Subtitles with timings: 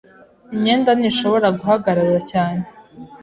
[0.49, 2.63] Iyi myenda ntishobora guhagarara cyane.